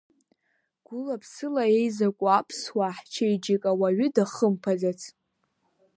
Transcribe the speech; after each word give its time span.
Гәыла-ԥсыла 0.85 1.63
еизаку 1.77 2.27
аԥсуаа 2.37 2.95
ҳчеиџьыка 2.97 3.71
уаҩы 3.79 4.07
дахымԥаӡац. 4.15 5.01